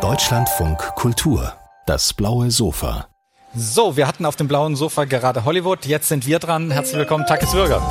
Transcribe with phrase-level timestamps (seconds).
[0.00, 1.52] Deutschlandfunk Kultur.
[1.84, 3.06] Das blaue Sofa.
[3.54, 5.84] So, wir hatten auf dem blauen Sofa gerade Hollywood.
[5.84, 6.70] Jetzt sind wir dran.
[6.70, 7.86] Herzlich willkommen, Takis Würger.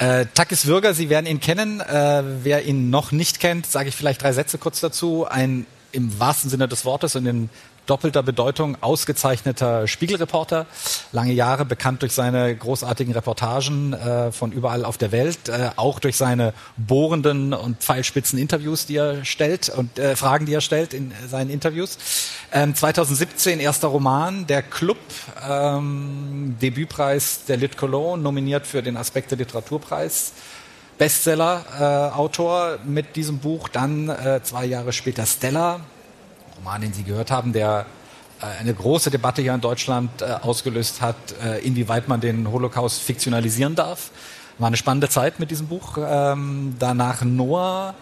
[0.00, 1.80] Äh, Takis Würger, Sie werden ihn kennen.
[1.80, 5.24] Äh, wer ihn noch nicht kennt, sage ich vielleicht drei Sätze kurz dazu.
[5.28, 7.48] Ein im wahrsten Sinne des Wortes und in
[7.86, 10.66] doppelter Bedeutung ausgezeichneter Spiegelreporter,
[11.10, 15.98] lange Jahre bekannt durch seine großartigen Reportagen äh, von überall auf der Welt, äh, auch
[15.98, 20.94] durch seine bohrenden und pfeilspitzen Interviews, die er stellt und äh, Fragen, die er stellt
[20.94, 21.98] in seinen Interviews.
[22.52, 24.98] Ähm, 2017 erster Roman, der Club,
[25.48, 30.32] ähm, Debütpreis der Lit Cologne, nominiert für den Aspekte Literaturpreis.
[30.98, 33.68] Bestseller-Autor äh, mit diesem Buch.
[33.68, 35.80] Dann äh, zwei Jahre später Stella,
[36.62, 37.86] Roman, den Sie gehört haben, der
[38.40, 43.02] äh, eine große Debatte hier in Deutschland äh, ausgelöst hat, äh, inwieweit man den Holocaust
[43.02, 44.10] fiktionalisieren darf.
[44.58, 45.98] War eine spannende Zeit mit diesem Buch.
[45.98, 47.94] Ähm, danach Noah,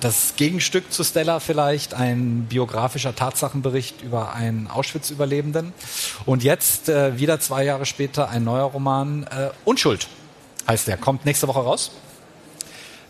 [0.00, 5.72] das Gegenstück zu Stella vielleicht, ein biografischer Tatsachenbericht über einen Auschwitz-Überlebenden.
[6.26, 9.26] Und jetzt, wieder zwei Jahre später, ein neuer Roman,
[9.64, 10.06] Unschuld
[10.68, 11.90] heißt der, kommt nächste Woche raus.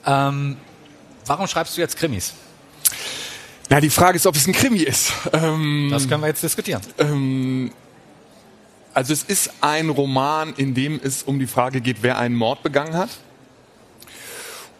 [0.07, 0.57] Ähm,
[1.27, 2.33] warum schreibst du jetzt Krimis?
[3.71, 5.13] Na, die Frage ist, ob es ein Krimi ist.
[5.33, 6.81] Ähm, das können wir jetzt diskutieren.
[6.99, 7.71] Ähm,
[8.95, 12.63] also es ist ein Roman, in dem es um die Frage geht, wer einen Mord
[12.63, 13.11] begangen hat.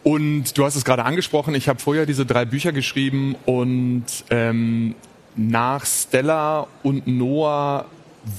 [0.03, 4.95] Und du hast es gerade angesprochen, ich habe vorher diese drei Bücher geschrieben und ähm,
[5.35, 7.85] nach Stella und Noah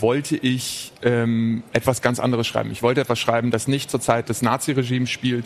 [0.01, 2.71] wollte ich ähm, etwas ganz anderes schreiben.
[2.73, 5.45] Ich wollte etwas schreiben, das nicht zur Zeit des Naziregimes spielt.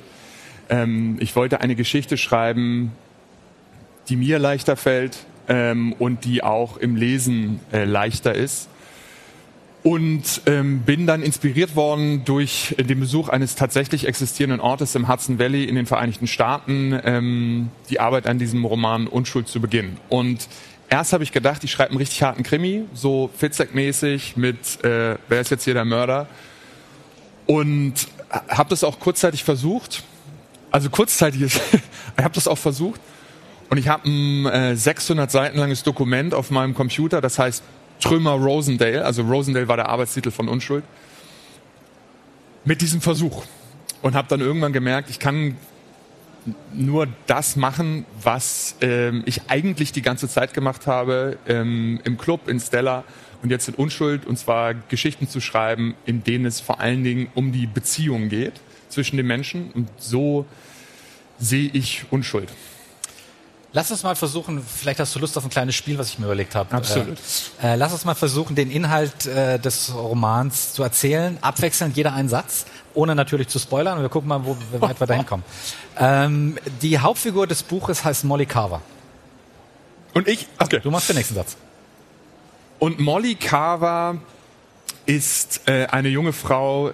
[0.68, 2.92] Ähm, ich wollte eine Geschichte schreiben,
[4.08, 8.68] die mir leichter fällt ähm, und die auch im Lesen äh, leichter ist.
[9.82, 15.38] Und ähm, bin dann inspiriert worden durch den Besuch eines tatsächlich existierenden Ortes im Hudson
[15.38, 19.98] Valley in den Vereinigten Staaten, ähm, die Arbeit an diesem Roman Unschuld zu beginnen.
[20.08, 20.48] Und
[20.88, 25.40] erst habe ich gedacht, ich schreibe einen richtig harten Krimi, so Fitzek-mäßig mit, äh, wer
[25.42, 26.28] ist jetzt hier der Mörder?
[27.44, 28.08] Und
[28.48, 30.02] habe das auch kurzzeitig versucht.
[30.70, 31.42] Also kurzzeitig,
[32.16, 33.02] ich habe das auch versucht.
[33.74, 37.64] Und ich habe ein äh, 600 Seiten langes Dokument auf meinem Computer, das heißt
[37.98, 40.84] Trümmer Rosendale, also Rosendale war der Arbeitstitel von Unschuld,
[42.64, 43.44] mit diesem Versuch.
[44.00, 45.56] Und habe dann irgendwann gemerkt, ich kann
[46.72, 52.46] nur das machen, was ähm, ich eigentlich die ganze Zeit gemacht habe ähm, im Club,
[52.46, 53.02] in Stella
[53.42, 57.26] und jetzt in Unschuld, und zwar Geschichten zu schreiben, in denen es vor allen Dingen
[57.34, 59.72] um die Beziehung geht zwischen den Menschen.
[59.72, 60.46] Und so
[61.40, 62.50] sehe ich Unschuld.
[63.76, 66.26] Lass uns mal versuchen, vielleicht hast du Lust auf ein kleines Spiel, was ich mir
[66.26, 66.72] überlegt habe.
[66.76, 67.18] Absolut.
[67.60, 72.12] Äh, äh, lass uns mal versuchen, den Inhalt äh, des Romans zu erzählen, abwechselnd jeder
[72.12, 73.96] einen Satz, ohne natürlich zu spoilern.
[73.96, 75.44] Und wir gucken mal, wo, wie weit wir da hinkommen.
[75.98, 78.80] Ähm, die Hauptfigur des Buches heißt Molly Carver.
[80.12, 80.46] Und ich?
[80.60, 80.78] Okay.
[80.80, 81.56] Du machst den nächsten Satz.
[82.78, 84.18] Und Molly Carver
[85.04, 86.92] ist äh, eine junge Frau,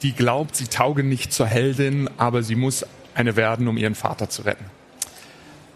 [0.00, 4.30] die glaubt, sie tauge nicht zur Heldin, aber sie muss eine werden, um ihren Vater
[4.30, 4.64] zu retten.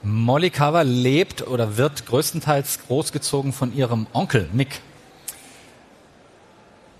[0.02, 4.80] Molly Carver lebt oder wird größtenteils großgezogen von ihrem Onkel Mick.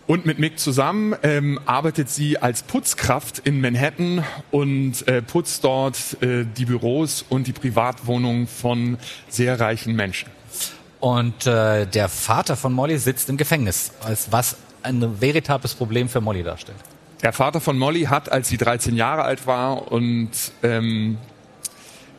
[0.07, 6.23] Und mit Mick zusammen ähm, arbeitet sie als Putzkraft in Manhattan und äh, putzt dort
[6.23, 10.31] äh, die Büros und die Privatwohnungen von sehr reichen Menschen.
[11.01, 16.21] Und äh, der Vater von Molly sitzt im Gefängnis, als was ein veritables Problem für
[16.21, 16.79] Molly darstellt.
[17.23, 20.31] Der Vater von Molly hat, als sie 13 Jahre alt war und
[20.63, 21.19] ähm,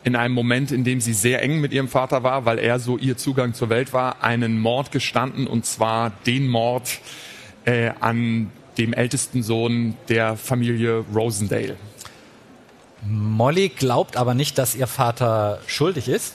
[0.08, 2.96] in einem Moment, in dem sie sehr eng mit ihrem Vater war, weil er so
[2.96, 6.98] ihr Zugang zur Welt war, einen Mord gestanden, und zwar den Mord
[7.66, 11.76] äh, an dem ältesten Sohn der Familie Rosendale.
[13.02, 16.34] Molly glaubt aber nicht, dass ihr Vater schuldig ist.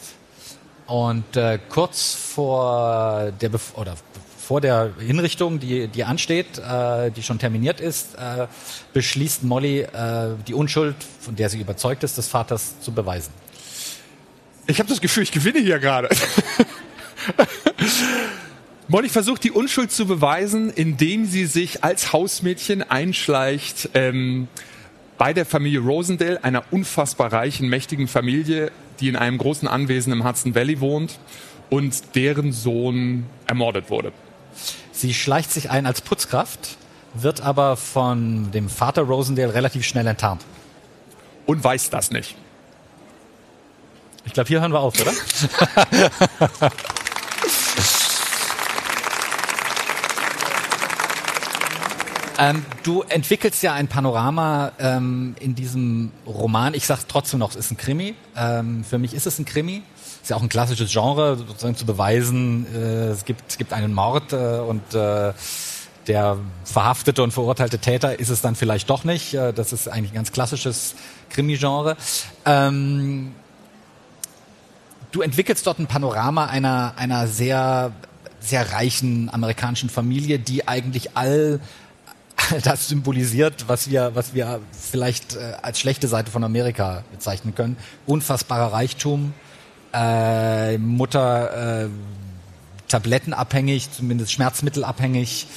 [0.86, 3.96] Und äh, kurz vor der Bef oder
[4.38, 8.48] vor der Hinrichtung, die, die ansteht, äh, die schon terminiert ist, äh,
[8.92, 13.32] beschließt Molly, äh, die Unschuld, von der sie überzeugt ist, des Vaters zu beweisen.
[14.66, 16.10] Ich habe das Gefühl, ich gewinne hier gerade.
[18.88, 24.48] Molly versucht die Unschuld zu beweisen, indem sie sich als Hausmädchen einschleicht ähm,
[25.18, 30.24] bei der Familie Rosendale, einer unfassbar reichen, mächtigen Familie, die in einem großen Anwesen im
[30.24, 31.20] Hudson Valley wohnt
[31.70, 34.12] und deren Sohn ermordet wurde.
[34.92, 36.78] Sie schleicht sich ein als Putzkraft,
[37.14, 40.46] wird aber von dem Vater Rosendale relativ schnell enttarnt.
[41.46, 42.36] Und weiß das nicht.
[44.26, 45.12] Ich glaube, hier hören wir auf, oder?
[52.40, 56.74] Ähm, du entwickelst ja ein Panorama ähm, in diesem Roman.
[56.74, 58.16] Ich sage trotzdem noch, es ist ein Krimi.
[58.36, 59.84] Ähm, für mich ist es ein Krimi.
[60.22, 63.94] Ist ja auch ein klassisches Genre, sozusagen zu beweisen, äh, es, gibt, es gibt einen
[63.94, 65.34] Mord äh, und äh,
[66.08, 69.34] der verhaftete und verurteilte Täter ist es dann vielleicht doch nicht.
[69.34, 70.96] Äh, das ist eigentlich ein ganz klassisches
[71.30, 71.98] Krimi-Genre.
[72.46, 73.34] Ähm,
[75.14, 77.94] du entwickelst dort ein Panorama einer, einer sehr,
[78.40, 81.62] sehr reichen amerikanischen Familie, die eigentlich all
[82.64, 87.78] das symbolisiert, was wir, was wir vielleicht äh, als schlechte Seite von Amerika bezeichnen können.
[88.06, 89.34] Unfassbarer Reichtum,
[89.94, 91.90] äh, Mutter äh,
[92.88, 95.48] tablettenabhängig, zumindest schmerzmittelabhängig,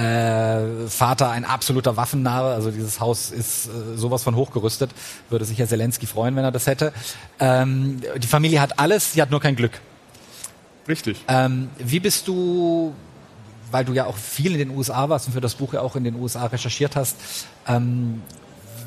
[0.00, 4.90] äh, Vater ein absoluter Waffennarre, also dieses Haus ist äh, sowas von hochgerüstet,
[5.28, 6.92] würde sich Herr Zelensky freuen, wenn er das hätte.
[7.38, 9.80] Ähm, die Familie hat alles, sie hat nur kein Glück.
[10.88, 11.18] Richtig.
[11.28, 12.94] Ähm, wie bist du
[13.70, 15.96] weil du ja auch viel in den USA warst und für das Buch ja auch
[15.96, 17.16] in den USA recherchiert hast,
[17.68, 18.22] ähm,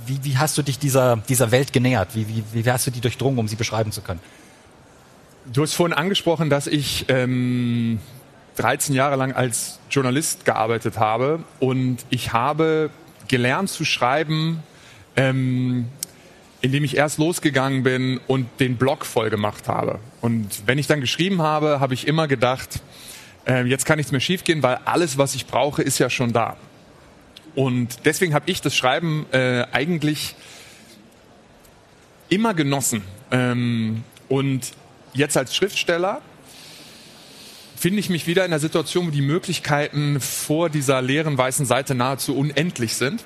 [0.05, 2.15] wie, wie, hast du dich dieser, dieser Welt genähert?
[2.15, 4.19] Wie, wie, wie hast du die durchdrungen, um sie beschreiben zu können?
[5.45, 7.99] Du hast vorhin angesprochen, dass ich ähm,
[8.55, 12.89] 13 Jahre lang als Journalist gearbeitet habe und ich habe
[13.27, 14.61] gelernt zu schreiben,
[15.15, 15.87] ähm,
[16.61, 19.99] indem ich erst losgegangen bin und den Blog voll gemacht habe.
[20.21, 22.81] Und wenn ich dann geschrieben habe, habe ich immer gedacht,
[23.45, 26.55] äh, jetzt kann nichts mehr schiefgehen, weil alles, was ich brauche, ist ja schon da.
[27.55, 30.35] Und deswegen habe ich das Schreiben äh, eigentlich
[32.29, 33.03] immer genossen.
[33.31, 34.71] Ähm, und
[35.13, 36.21] jetzt als Schriftsteller
[37.83, 41.95] finde ich mich wieder in der Situation, wo die Möglichkeiten vor dieser leeren weißen Seite
[41.95, 43.25] nahezu unendlich sind.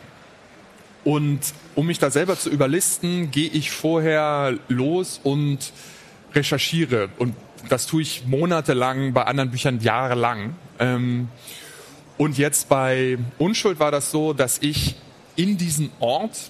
[1.03, 1.41] Und
[1.75, 5.59] um mich da selber zu überlisten, gehe ich vorher los und
[6.33, 7.35] recherchiere und
[7.69, 10.55] das tue ich monatelang, bei anderen Büchern jahrelang.
[10.79, 11.27] Ähm,
[12.17, 14.95] und jetzt bei Unschuld war das so, dass ich
[15.35, 16.49] in diesen Ort,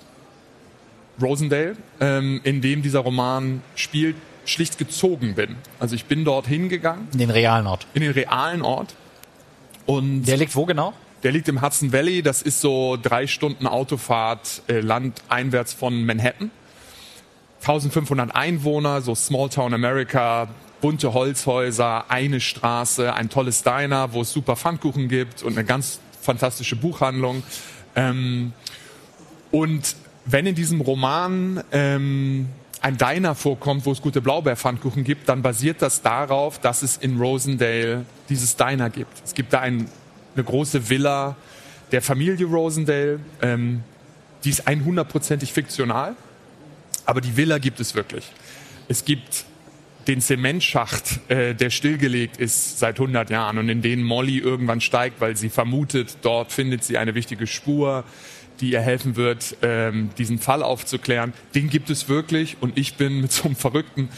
[1.22, 4.16] Rosendale, ähm, in dem dieser Roman spielt,
[4.48, 5.56] schlicht gezogen bin.
[5.80, 7.08] Also ich bin dort hingegangen.
[7.14, 7.86] In den realen Ort.
[7.94, 8.96] In den realen Ort.
[9.86, 10.94] Und der liegt wo genau?
[11.24, 12.22] Der liegt im Hudson Valley.
[12.22, 16.52] Das ist so drei Stunden Autofahrt äh, landeinwärts von Manhattan.
[17.62, 20.48] 1500 Einwohner, so Small Town America,
[20.80, 26.00] bunte Holzhäuser, eine Straße, ein tolles Diner, wo es super Pfannkuchen gibt und eine ganz
[26.22, 27.44] fantastische Buchhandlung.
[27.96, 28.54] Ähm,
[29.52, 29.96] und
[30.26, 32.50] wenn in diesem Roman ähm,
[32.82, 37.18] ein Diner vorkommt, wo es gute Blaubeerpfannkuchen gibt, dann basiert das darauf, dass es in
[37.20, 39.12] Rosendale dieses Diner gibt.
[39.26, 39.90] Es gibt da ein,
[40.36, 41.36] eine große Villa
[41.92, 43.84] der Familie Rosendale, ähm,
[44.44, 46.16] die ist 100%ig fiktional,
[47.06, 48.26] aber die Villa gibt es wirklich.
[48.88, 49.46] Es gibt
[50.08, 55.20] den Zementschacht, äh, der stillgelegt ist seit 100 Jahren und in den Molly irgendwann steigt,
[55.20, 58.04] weil sie vermutet, dort findet sie eine wichtige Spur,
[58.60, 61.34] die ihr helfen wird, ähm, diesen Fall aufzuklären.
[61.56, 64.10] Den gibt es wirklich und ich bin mit so einem verrückten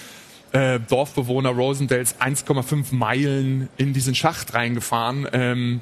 [0.51, 5.27] äh, Dorfbewohner Rosendales 1,5 Meilen in diesen Schacht reingefahren.
[5.31, 5.81] Ähm,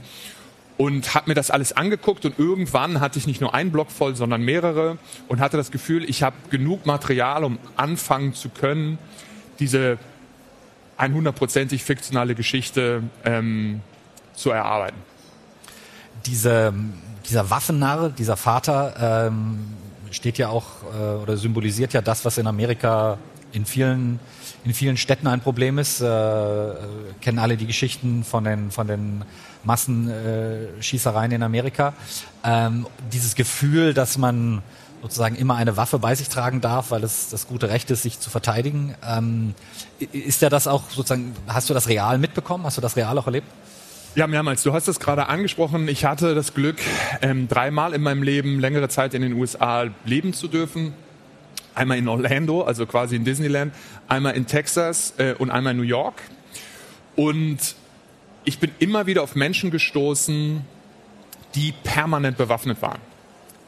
[0.77, 4.15] und habe mir das alles angeguckt und irgendwann hatte ich nicht nur einen Block voll,
[4.15, 8.99] sondern mehrere und hatte das Gefühl, ich habe genug Material, um anfangen zu können,
[9.59, 9.97] diese
[10.99, 13.81] 100%ig fiktionale Geschichte ähm,
[14.35, 14.97] zu erarbeiten.
[16.27, 16.73] Diese,
[17.27, 19.59] dieser Waffennarr, dieser Vater, ähm,
[20.11, 23.17] steht ja auch äh, oder symbolisiert ja das, was in Amerika
[23.51, 24.19] in vielen
[24.63, 26.01] in vielen Städten ein Problem ist.
[26.01, 26.73] Äh,
[27.21, 29.23] kennen alle die Geschichten von den von den
[29.63, 31.93] Massenschießereien in Amerika.
[32.43, 34.61] Ähm, dieses Gefühl, dass man
[35.01, 38.19] sozusagen immer eine Waffe bei sich tragen darf, weil es das gute Recht ist, sich
[38.19, 38.95] zu verteidigen.
[39.05, 39.53] Ähm,
[39.99, 42.65] ist ja das auch sozusagen, hast du das real mitbekommen?
[42.65, 43.47] Hast du das real auch erlebt?
[44.17, 44.63] Ja, mehrmals.
[44.63, 45.87] Du hast es gerade angesprochen.
[45.87, 46.77] Ich hatte das Glück,
[47.21, 50.93] ähm, dreimal in meinem Leben längere Zeit in den USA leben zu dürfen.
[51.75, 53.75] Einmal in Orlando, also quasi in Disneyland,
[54.07, 56.19] einmal in Texas äh, und einmal in New York.
[57.15, 57.59] Und
[58.43, 60.65] ich bin immer wieder auf Menschen gestoßen,
[61.53, 63.01] die permanent bewaffnet waren.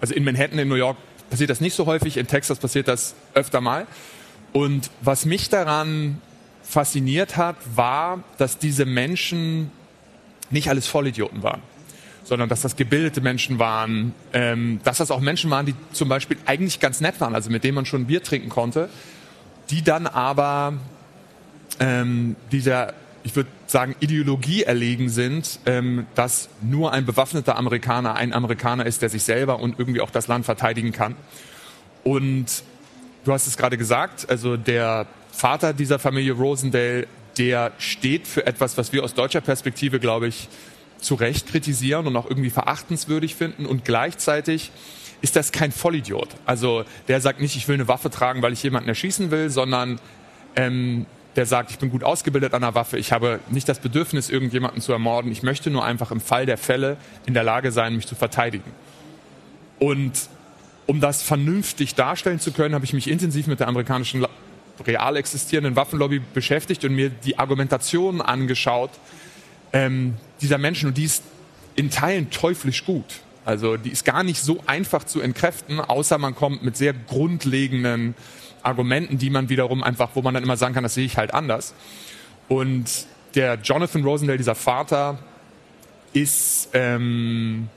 [0.02, 0.98] Also in Manhattan, in New York
[1.30, 3.86] passiert das nicht so häufig, in Texas passiert das öfter mal.
[4.52, 6.20] Und was mich daran
[6.64, 9.70] fasziniert hat, war, dass diese Menschen
[10.50, 11.62] nicht alles Vollidioten waren,
[12.24, 16.38] sondern dass das gebildete Menschen waren, ähm, dass das auch Menschen waren, die zum Beispiel
[16.46, 18.90] eigentlich ganz nett waren, also mit denen man schon Bier trinken konnte,
[19.70, 20.74] die dann aber
[21.80, 28.34] ähm, dieser, ich würde sagen, Ideologie erlegen sind, ähm, dass nur ein bewaffneter Amerikaner ein
[28.34, 31.16] Amerikaner ist, der sich selber und irgendwie auch das Land verteidigen kann.
[32.04, 32.64] Und
[33.26, 37.08] du hast es gerade gesagt, also der Vater dieser Familie Rosendale,
[37.38, 40.48] der steht für etwas, was wir aus deutscher Perspektive, glaube ich,
[41.00, 44.72] zu Recht kritisieren und auch irgendwie verachtenswürdig finden und gleichzeitig
[45.22, 46.30] ist das kein Vollidiot.
[46.46, 50.00] Also der sagt nicht, ich will eine Waffe tragen, weil ich jemanden erschießen will, sondern
[50.56, 51.06] ähm,
[51.36, 54.82] der sagt, ich bin gut ausgebildet an der Waffe, ich habe nicht das Bedürfnis, irgendjemanden
[54.82, 58.08] zu ermorden, ich möchte nur einfach im Fall der Fälle in der Lage sein, mich
[58.08, 58.72] zu verteidigen.
[59.78, 60.14] Und
[60.86, 64.26] um das vernünftig darstellen zu können, habe ich mich intensiv mit der amerikanischen
[64.86, 68.92] real existierenden Waffenlobby beschäftigt und mir die Argumentation angeschaut
[69.74, 70.90] ähm, dieser Menschen.
[70.90, 71.24] Und die ist
[71.76, 73.22] in Teilen teuflisch gut.
[73.46, 78.16] Also die ist gar nicht so einfach zu entkräften, außer man kommt mit sehr grundlegenden
[78.62, 81.34] Argumenten, die man wiederum einfach, wo man dann immer sagen kann, das sehe ich halt
[81.34, 81.74] anders.
[82.48, 85.20] Und der Jonathan Rosendale, dieser Vater,
[86.14, 87.70] ist, ähm,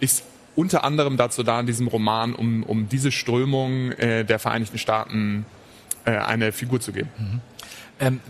[0.00, 4.78] ist unter anderem dazu da in diesem Roman, um, um diese Strömung äh, der Vereinigten
[4.78, 5.46] Staaten
[6.06, 7.10] äh, eine Figur zu geben.
[7.18, 7.40] Mhm.
[8.00, 8.20] Ähm,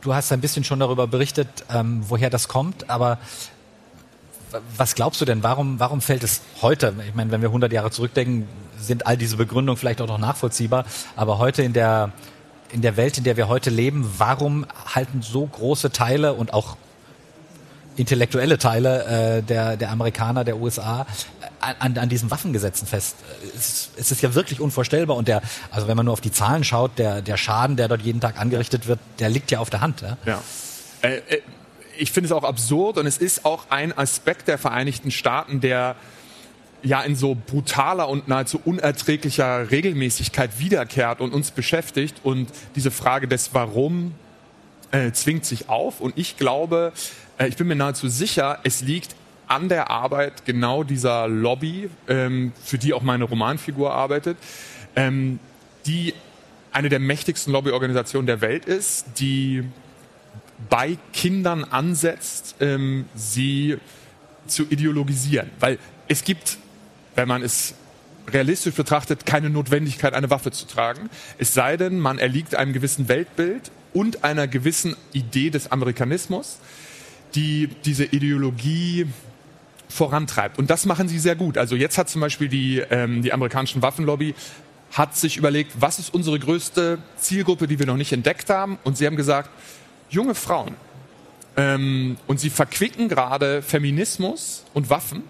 [0.00, 3.18] du hast ein bisschen schon darüber berichtet, ähm, woher das kommt, aber
[4.76, 7.90] was glaubst du denn, warum, warum fällt es heute, ich meine, wenn wir 100 Jahre
[7.90, 8.48] zurückdenken,
[8.78, 10.84] sind all diese Begründungen vielleicht auch noch nachvollziehbar,
[11.16, 12.12] aber heute in der,
[12.70, 16.76] in der Welt, in der wir heute leben, warum halten so große Teile und auch
[17.96, 21.06] intellektuelle Teile äh, der, der Amerikaner, der USA
[21.40, 23.16] äh, an, an diesen Waffengesetzen fest.
[23.56, 26.64] Es, es ist ja wirklich unvorstellbar und der, also wenn man nur auf die Zahlen
[26.64, 29.80] schaut, der, der Schaden, der dort jeden Tag angerichtet wird, der liegt ja auf der
[29.80, 30.02] Hand.
[30.02, 30.16] Ja.
[30.24, 30.42] ja.
[31.02, 31.40] Äh, äh
[31.98, 35.96] ich finde es auch absurd und es ist auch ein Aspekt der Vereinigten Staaten, der
[36.82, 42.16] ja in so brutaler und nahezu unerträglicher Regelmäßigkeit wiederkehrt und uns beschäftigt.
[42.22, 44.14] Und diese Frage des Warum
[44.90, 46.00] äh, zwingt sich auf.
[46.00, 46.92] Und ich glaube,
[47.38, 49.14] ich bin mir nahezu sicher, es liegt
[49.48, 54.36] an der Arbeit genau dieser Lobby, ähm, für die auch meine Romanfigur arbeitet,
[54.96, 55.38] ähm,
[55.86, 56.14] die
[56.72, 59.64] eine der mächtigsten Lobbyorganisationen der Welt ist, die
[60.68, 63.78] bei Kindern ansetzt, ähm, sie
[64.46, 65.50] zu ideologisieren.
[65.60, 65.78] Weil
[66.08, 66.58] es gibt,
[67.14, 67.74] wenn man es
[68.28, 71.10] realistisch betrachtet, keine Notwendigkeit, eine Waffe zu tragen.
[71.38, 76.58] Es sei denn, man erliegt einem gewissen Weltbild und einer gewissen Idee des Amerikanismus,
[77.36, 79.06] die diese Ideologie
[79.88, 80.58] vorantreibt.
[80.58, 81.58] Und das machen sie sehr gut.
[81.58, 84.34] Also jetzt hat zum Beispiel die, ähm, die amerikanischen Waffenlobby
[84.92, 88.78] hat sich überlegt, was ist unsere größte Zielgruppe, die wir noch nicht entdeckt haben.
[88.82, 89.50] Und sie haben gesagt,
[90.08, 90.74] junge Frauen.
[91.56, 95.22] Ähm, und sie verquicken gerade Feminismus und Waffen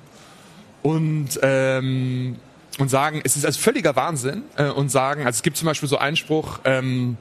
[0.82, 2.36] und, ähm,
[2.78, 5.88] und sagen, es ist also völliger Wahnsinn äh, und sagen, also es gibt zum Beispiel
[5.88, 7.16] so einen Spruch, ähm,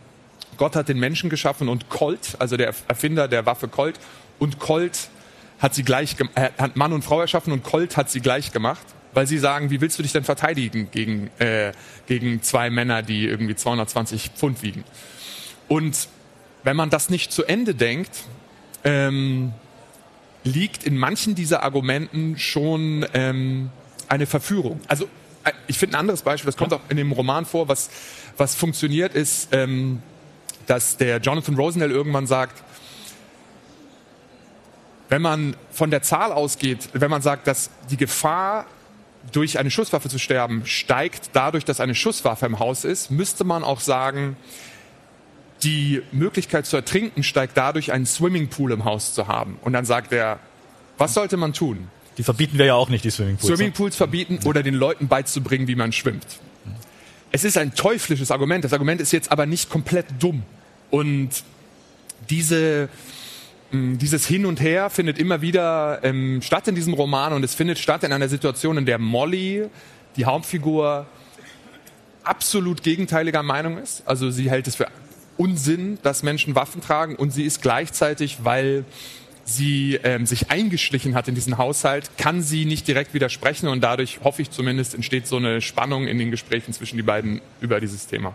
[0.58, 4.00] Gott hat den Menschen geschaffen und Colt, also der Erfinder der Waffe Colt,
[4.40, 5.10] und Colt
[5.60, 8.86] hat sie gleich, äh, hat Mann und Frau erschaffen und Colt hat sie gleich gemacht,
[9.14, 11.72] weil sie sagen, wie willst du dich denn verteidigen gegen, äh,
[12.08, 14.84] gegen zwei Männer, die irgendwie 220 Pfund wiegen?
[15.68, 16.10] Und
[16.64, 18.12] wenn man das nicht zu Ende denkt,
[18.84, 19.54] ähm,
[20.44, 23.70] liegt in manchen dieser Argumenten schon ähm,
[24.08, 24.80] eine Verführung.
[24.88, 25.06] Also
[25.44, 26.78] äh, ich finde ein anderes Beispiel, das kommt ja.
[26.78, 27.90] auch in dem Roman vor, was,
[28.38, 30.02] was funktioniert, ist, ähm,
[30.68, 32.64] dass der Jonathan Rosendale irgendwann sagt,
[35.10, 38.66] wenn man von der Zahl ausgeht, wenn man sagt, dass die Gefahr
[39.32, 43.64] durch eine Schusswaffe zu sterben steigt dadurch, dass eine Schusswaffe im Haus ist, müsste man
[43.64, 44.36] auch sagen,
[45.64, 49.58] die Möglichkeit zu ertrinken steigt dadurch, einen Swimmingpool im Haus zu haben.
[49.62, 50.40] Und dann sagt er,
[50.98, 51.88] was sollte man tun?
[52.18, 53.50] Die verbieten wir ja auch nicht, die Swimmingpools.
[53.50, 53.58] Ne?
[53.58, 56.26] Swimmingpools verbieten oder den Leuten beizubringen, wie man schwimmt.
[57.32, 58.64] Es ist ein teuflisches Argument.
[58.64, 60.44] Das Argument ist jetzt aber nicht komplett dumm.
[60.92, 61.30] Und
[62.30, 62.88] diese,
[63.98, 67.80] dieses Hin und Her findet immer wieder ähm, statt in diesem Roman und es findet
[67.80, 69.68] statt in einer Situation, in der Molly,
[70.16, 71.08] die Hauptfigur,
[72.24, 74.04] absolut gegenteiliger Meinung ist.
[74.06, 74.88] Also sie hält es für
[75.38, 78.86] Unsinn, dass Menschen Waffen tragen und sie ist gleichzeitig, weil
[79.46, 84.20] sie ähm, sich eingeschlichen hat in diesen Haushalt, kann sie nicht direkt widersprechen und dadurch,
[84.24, 88.08] hoffe ich zumindest, entsteht so eine Spannung in den Gesprächen zwischen die beiden über dieses
[88.08, 88.34] Thema.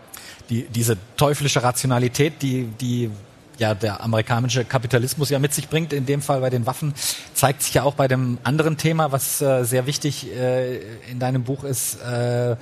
[0.49, 3.09] Die, diese teuflische Rationalität, die, die
[3.57, 6.93] ja der amerikanische Kapitalismus ja mit sich bringt, in dem Fall bei den Waffen,
[7.33, 10.77] zeigt sich ja auch bei dem anderen Thema, was äh, sehr wichtig äh,
[11.09, 12.55] in deinem Buch ist, äh,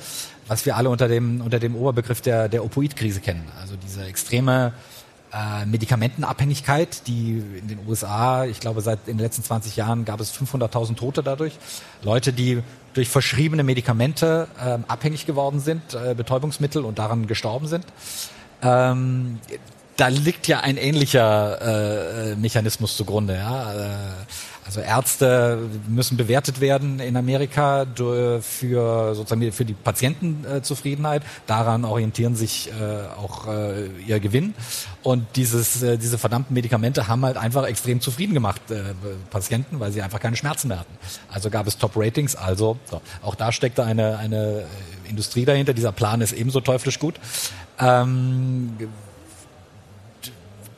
[0.47, 3.47] was wir alle unter dem, unter dem Oberbegriff der, der Opioidkrise kennen.
[3.61, 4.73] Also diese extreme
[5.31, 10.19] äh, Medikamentenabhängigkeit, die in den USA, ich glaube, seit in den letzten 20 Jahren gab
[10.19, 11.53] es 500.000 Tote dadurch.
[12.01, 17.85] Leute, die durch verschriebene Medikamente äh, abhängig geworden sind, äh, Betäubungsmittel und daran gestorben sind.
[18.63, 19.39] Ähm,
[19.99, 23.35] da liegt ja ein ähnlicher äh, Mechanismus zugrunde.
[23.35, 23.73] Ja?
[23.73, 23.97] Äh,
[24.69, 31.23] Also Ärzte müssen bewertet werden in Amerika für sozusagen für die Patientenzufriedenheit.
[31.47, 34.53] Daran orientieren sich äh, auch äh, ihr Gewinn.
[35.01, 38.61] Und dieses, äh, diese verdammten Medikamente haben halt einfach extrem zufrieden gemacht
[39.31, 40.95] Patienten, weil sie einfach keine Schmerzen mehr hatten.
[41.33, 42.35] Also gab es Top-Ratings.
[42.35, 43.01] Also so.
[43.23, 44.65] auch da steckte eine, eine
[45.09, 45.73] Industrie dahinter.
[45.73, 47.15] Dieser Plan ist ebenso teuflisch gut.
[47.79, 48.77] Ähm,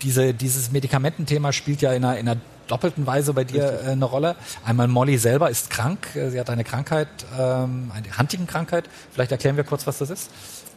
[0.01, 4.05] diese, dieses Medikamententhema spielt ja in einer, in einer doppelten Weise bei dir äh, eine
[4.05, 4.35] Rolle.
[4.65, 8.89] Einmal Molly selber ist krank, äh, sie hat eine Krankheit, ähm, eine Huntington-Krankheit.
[9.13, 10.29] Vielleicht erklären wir kurz, was das ist.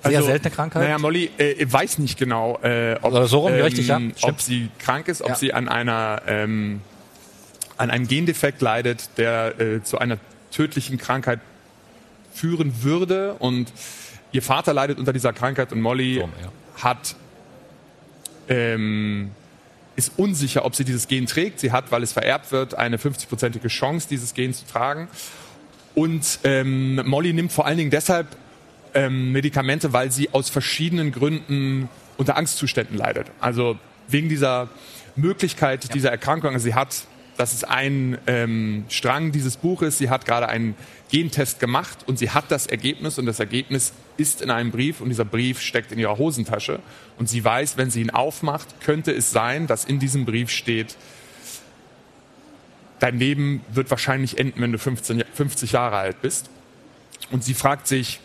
[0.03, 0.83] Sehr also, seltene Krankheit.
[0.83, 3.99] Naja, Molly äh, weiß nicht genau, äh, ob, so rum, ähm, richtig, ja.
[4.23, 5.35] ob sie krank ist, ob ja.
[5.35, 6.83] sie an einer ähm,
[7.77, 10.19] an einem Gendefekt leidet, der äh, zu einer
[10.53, 11.41] tödlichen Krankheit
[12.33, 13.35] führen würde.
[13.35, 13.73] Und
[14.33, 16.83] ihr Vater leidet unter dieser Krankheit und Molly so, ja.
[16.83, 17.17] hat
[18.49, 19.31] ähm,
[19.97, 21.61] ist unsicher, ob sie dieses Gen trägt.
[21.61, 25.09] Sie hat, weil es vererbt wird, eine 50-prozentige Chance, dieses Gen zu tragen.
[25.95, 28.27] Und ähm, Molly nimmt vor allen Dingen deshalb
[28.95, 33.31] ähm, Medikamente, weil sie aus verschiedenen Gründen unter Angstzuständen leidet.
[33.41, 34.69] Also wegen dieser
[35.17, 35.91] Möglichkeit ja.
[35.93, 36.53] dieser Erkrankung.
[36.53, 37.05] Also sie hat,
[37.37, 40.75] das ist ein ähm, Strang dieses Buches, sie hat gerade einen
[41.11, 45.09] Gentest gemacht und sie hat das Ergebnis und das Ergebnis ist in einem Brief und
[45.09, 46.81] dieser Brief steckt in ihrer Hosentasche
[47.19, 50.97] und sie weiß, wenn sie ihn aufmacht, könnte es sein, dass in diesem Brief steht,
[53.01, 56.49] dein Leben wird wahrscheinlich enden, wenn du 15, 50 Jahre alt bist.
[57.31, 58.21] Und sie fragt sich,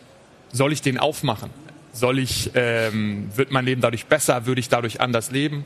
[0.52, 1.50] soll ich den aufmachen?
[1.92, 4.46] Soll ich, ähm, wird mein Leben dadurch besser?
[4.46, 5.66] Würde ich dadurch anders leben?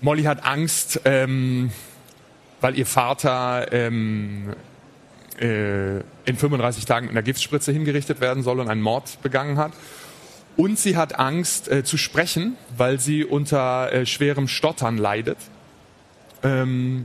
[0.00, 1.70] Molly hat Angst, ähm,
[2.60, 4.54] weil ihr Vater ähm,
[5.40, 9.72] äh, in 35 Tagen mit einer Giftspritze hingerichtet werden soll und einen Mord begangen hat.
[10.56, 15.38] Und sie hat Angst äh, zu sprechen, weil sie unter äh, schwerem Stottern leidet.
[16.42, 17.04] Ähm,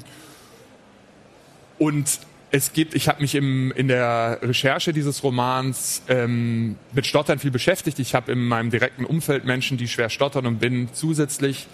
[1.80, 2.20] und
[2.52, 7.52] es gibt, ich habe mich im, in der Recherche dieses Romans ähm, mit Stottern viel
[7.52, 8.00] beschäftigt.
[8.00, 11.68] Ich habe in meinem direkten Umfeld Menschen, die schwer stottern und bin zusätzlich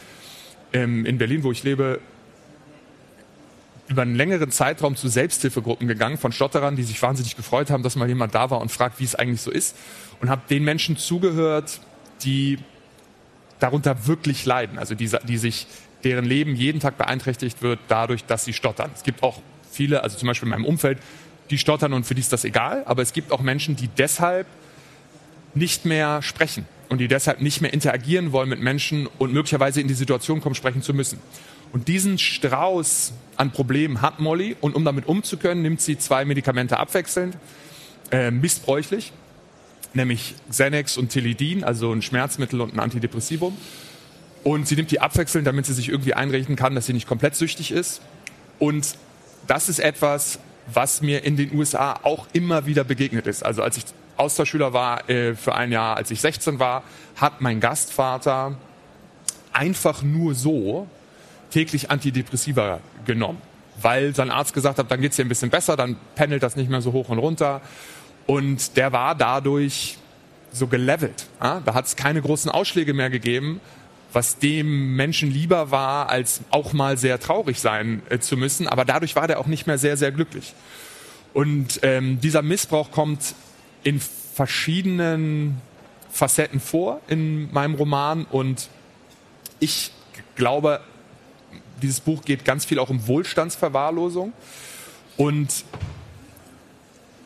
[0.73, 1.99] ähm, in Berlin, wo ich lebe,
[3.87, 7.95] über einen längeren Zeitraum zu Selbsthilfegruppen gegangen von Stotterern, die sich wahnsinnig gefreut haben, dass
[7.95, 9.75] mal jemand da war und fragt, wie es eigentlich so ist.
[10.21, 11.79] Und habe den Menschen zugehört,
[12.23, 12.57] die
[13.59, 15.67] darunter wirklich leiden, also die, die sich,
[16.03, 18.91] deren Leben jeden Tag beeinträchtigt wird dadurch, dass sie stottern.
[18.95, 20.99] Es gibt auch viele, also zum Beispiel in meinem Umfeld,
[21.49, 24.47] die stottern und für die ist das egal, aber es gibt auch Menschen, die deshalb
[25.53, 29.87] nicht mehr sprechen und die deshalb nicht mehr interagieren wollen mit Menschen und möglicherweise in
[29.87, 31.19] die Situation kommen, sprechen zu müssen.
[31.75, 36.77] Und diesen Strauß an Problemen hat Molly und um damit umzukönnen, nimmt sie zwei Medikamente
[36.77, 37.37] abwechselnd,
[38.11, 39.11] äh, missbräuchlich,
[39.93, 43.57] nämlich Xanax und Tilidin, also ein Schmerzmittel und ein Antidepressivum.
[44.45, 47.35] Und sie nimmt die abwechselnd, damit sie sich irgendwie einrichten kann, dass sie nicht komplett
[47.35, 47.99] süchtig ist.
[48.57, 48.95] Und
[49.45, 50.39] das ist etwas,
[50.73, 53.43] was mir in den USA auch immer wieder begegnet ist.
[53.43, 53.83] Also als ich
[54.15, 56.83] Austauschschüler war äh, für ein Jahr, als ich 16 war,
[57.17, 58.57] hat mein Gastvater
[59.51, 60.87] einfach nur so
[61.55, 63.41] täglich Antidepressiva genommen,
[63.81, 66.57] weil sein Arzt gesagt hat, dann geht es dir ein bisschen besser, dann pendelt das
[66.57, 67.61] nicht mehr so hoch und runter.
[68.27, 69.97] Und der war dadurch
[70.51, 71.27] so gelevelt.
[71.41, 71.61] Ja?
[71.63, 73.61] Da hat es keine großen Ausschläge mehr gegeben,
[74.11, 78.67] was dem Menschen lieber war, als auch mal sehr traurig sein äh, zu müssen.
[78.67, 80.53] Aber dadurch war der auch nicht mehr sehr, sehr glücklich.
[81.33, 83.33] Und ähm, dieser Missbrauch kommt
[83.83, 85.61] in verschiedenen
[86.11, 88.67] Facetten vor in meinem Roman und
[89.61, 89.91] ich
[90.35, 90.81] glaube,
[91.81, 94.33] dieses Buch geht ganz viel auch um Wohlstandsverwahrlosung.
[95.17, 95.63] Und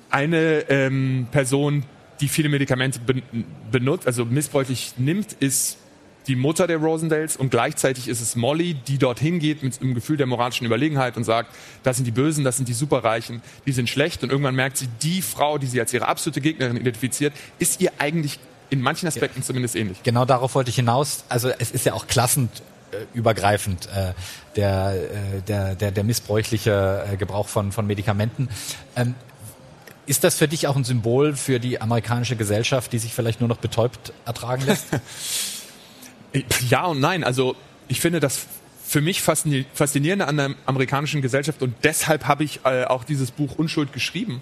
[0.10, 1.84] eine ähm, Person,
[2.20, 3.24] die viele Medikamente ben
[3.72, 5.78] benutzt, also missbräuchlich nimmt, ist
[6.28, 10.18] die Mutter der Rosendales und gleichzeitig ist es Molly, die dorthin geht mit einem Gefühl
[10.18, 13.89] der moralischen Überlegenheit und sagt, das sind die Bösen, das sind die Superreichen, die sind
[13.89, 17.82] schlecht und irgendwann merkt sie, die Frau, die sie als ihre absolute Gegnerin identifiziert, ist
[17.82, 18.39] ihr eigentlich
[18.70, 19.46] in manchen Aspekten ja.
[19.46, 20.04] zumindest ähnlich.
[20.04, 21.24] Genau darauf wollte ich hinaus.
[21.30, 22.62] Also es ist ja auch klassend
[23.13, 24.13] übergreifend äh,
[24.56, 28.49] der, äh, der, der, der missbräuchliche äh, Gebrauch von, von Medikamenten.
[28.95, 29.15] Ähm,
[30.06, 33.49] ist das für dich auch ein Symbol für die amerikanische Gesellschaft, die sich vielleicht nur
[33.49, 34.88] noch betäubt ertragen lässt?
[36.69, 37.23] ja und nein.
[37.23, 37.56] Also
[37.88, 38.47] ich finde das
[38.84, 43.56] für mich faszinierende an der amerikanischen Gesellschaft und deshalb habe ich äh, auch dieses Buch
[43.56, 44.41] Unschuld geschrieben,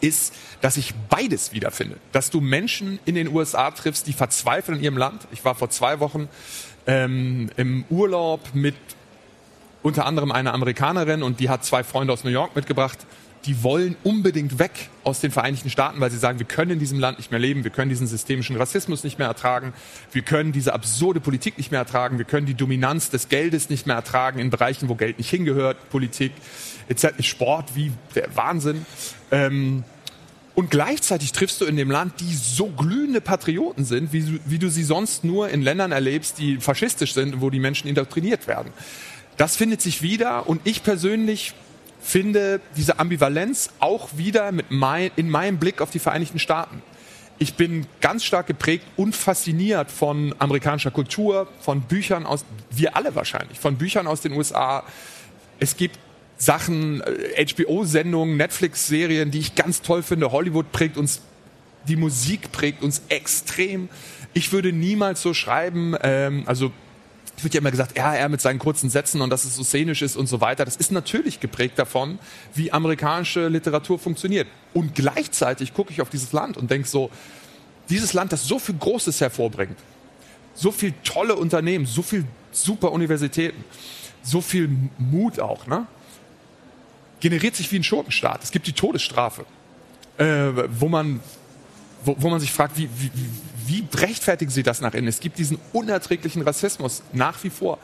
[0.00, 1.96] ist, dass ich beides wiederfinde.
[2.10, 5.28] Dass du Menschen in den USA triffst, die verzweifeln in ihrem Land.
[5.30, 6.28] Ich war vor zwei Wochen
[6.86, 8.74] ähm, im Urlaub mit
[9.82, 12.98] unter anderem einer Amerikanerin und die hat zwei Freunde aus New York mitgebracht
[13.44, 17.00] die wollen unbedingt weg aus den Vereinigten Staaten, weil sie sagen, wir können in diesem
[17.00, 19.72] Land nicht mehr leben, wir können diesen systemischen Rassismus nicht mehr ertragen,
[20.12, 23.86] wir können diese absurde Politik nicht mehr ertragen, wir können die Dominanz des Geldes nicht
[23.86, 26.32] mehr ertragen in Bereichen, wo Geld nicht hingehört, Politik,
[26.88, 28.86] etc., Sport, wie der Wahnsinn.
[29.30, 29.84] Ähm,
[30.54, 34.68] und gleichzeitig triffst du in dem Land, die so glühende Patrioten sind, wie, wie du
[34.68, 38.72] sie sonst nur in Ländern erlebst, die faschistisch sind, wo die Menschen indoktriniert werden.
[39.38, 41.54] Das findet sich wieder und ich persönlich
[42.02, 46.82] finde diese Ambivalenz auch wieder mit mein, in meinem Blick auf die Vereinigten Staaten.
[47.38, 53.14] Ich bin ganz stark geprägt und fasziniert von amerikanischer Kultur, von Büchern aus, wir alle
[53.14, 54.84] wahrscheinlich, von Büchern aus den USA.
[55.58, 55.98] Es gibt
[56.42, 57.02] Sachen,
[57.36, 60.32] HBO-Sendungen, äh, Netflix-Serien, die ich ganz toll finde.
[60.32, 61.20] Hollywood prägt uns,
[61.86, 63.88] die Musik prägt uns extrem.
[64.34, 66.72] Ich würde niemals so schreiben, ähm, also
[67.36, 69.62] es wird ja immer gesagt, ja, er mit seinen kurzen Sätzen und dass es so
[69.62, 70.64] szenisch ist und so weiter.
[70.64, 72.18] Das ist natürlich geprägt davon,
[72.54, 74.48] wie amerikanische Literatur funktioniert.
[74.74, 77.10] Und gleichzeitig gucke ich auf dieses Land und denke so,
[77.88, 79.78] dieses Land, das so viel Großes hervorbringt,
[80.54, 83.64] so viel tolle Unternehmen, so viel super Universitäten,
[84.22, 85.86] so viel Mut auch, ne?
[87.22, 88.42] Generiert sich wie ein Schurkenstaat.
[88.42, 89.46] Es gibt die Todesstrafe,
[90.18, 90.24] äh,
[90.68, 91.20] wo man
[92.04, 93.10] wo, wo man sich fragt, wie, wie,
[93.66, 95.06] wie rechtfertigen sie das nach innen?
[95.08, 97.78] Es gibt diesen unerträglichen Rassismus nach wie vor.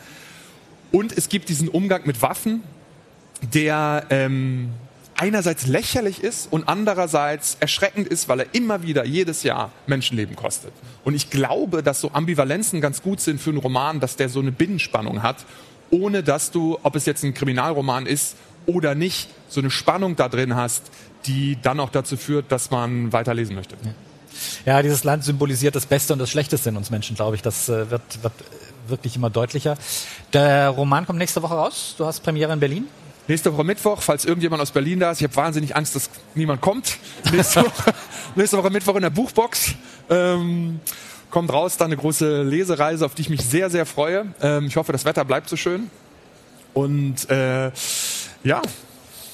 [0.90, 2.64] Und es gibt diesen Umgang mit Waffen,
[3.54, 4.70] der ähm,
[5.16, 10.72] einerseits lächerlich ist und andererseits erschreckend ist, weil er immer wieder jedes Jahr Menschenleben kostet.
[11.04, 14.40] Und ich glaube, dass so Ambivalenzen ganz gut sind für einen Roman, dass der so
[14.40, 15.44] eine Binnenspannung hat,
[15.90, 18.36] ohne dass du, ob es jetzt ein Kriminalroman ist
[18.68, 20.82] oder nicht, so eine Spannung da drin hast,
[21.24, 23.76] die dann auch dazu führt, dass man weiterlesen möchte.
[23.82, 24.74] Ja.
[24.74, 27.42] ja, dieses Land symbolisiert das Beste und das Schlechteste in uns Menschen, glaube ich.
[27.42, 28.34] Das äh, wird, wird
[28.86, 29.76] wirklich immer deutlicher.
[30.34, 31.94] Der Roman kommt nächste Woche raus.
[31.96, 32.86] Du hast Premiere in Berlin.
[33.26, 35.20] Nächste Woche Mittwoch, falls irgendjemand aus Berlin da ist.
[35.20, 36.98] Ich habe wahnsinnig Angst, dass niemand kommt.
[37.32, 37.94] Nächste Woche,
[38.34, 39.74] nächste Woche Mittwoch in der Buchbox.
[40.08, 40.80] Ähm,
[41.30, 44.26] kommt raus, da eine große Lesereise, auf die ich mich sehr, sehr freue.
[44.40, 45.90] Ähm, ich hoffe, das Wetter bleibt so schön.
[46.72, 47.70] Und äh,
[48.44, 48.62] ja.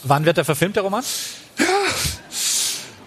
[0.04, 1.04] Wann wird der verfilmt, der Roman?
[1.58, 1.64] Ja.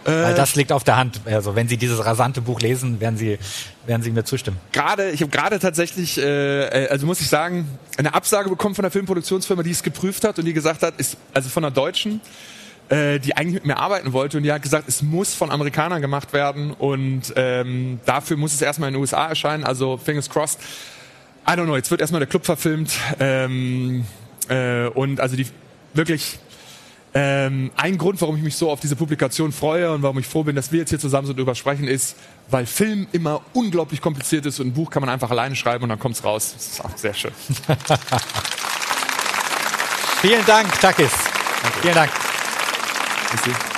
[0.08, 1.20] Weil das liegt auf der Hand.
[1.26, 3.38] Also wenn Sie dieses rasante Buch lesen, werden Sie,
[3.86, 4.58] werden Sie mir zustimmen.
[4.72, 8.84] Gerade, ich habe gerade tatsächlich, äh, äh, also muss ich sagen, eine Absage bekommen von
[8.84, 12.22] der Filmproduktionsfirma, die es geprüft hat und die gesagt hat, ist also von einer Deutschen,
[12.88, 16.02] äh, die eigentlich mit mir arbeiten wollte und die hat gesagt, es muss von Amerikanern
[16.02, 19.66] gemacht werden und ähm, dafür muss es erstmal in den USA erscheinen.
[19.66, 20.62] Also fingers crossed.
[21.46, 21.76] I don't know.
[21.76, 24.06] Jetzt wird erstmal der Club verfilmt ähm,
[24.48, 25.48] äh, und also die
[25.98, 26.40] wirklich
[27.14, 30.44] ähm, ein Grund, warum ich mich so auf diese Publikation freue und warum ich froh
[30.44, 32.16] bin, dass wir jetzt hier zusammen so drüber sprechen, ist,
[32.50, 35.90] weil Film immer unglaublich kompliziert ist und ein Buch kann man einfach alleine schreiben und
[35.90, 36.54] dann kommt es raus.
[36.54, 37.32] Das ist auch sehr schön.
[40.22, 41.12] Vielen Dank, Takis.
[41.82, 42.12] Vielen Dank.
[43.32, 43.77] Merci.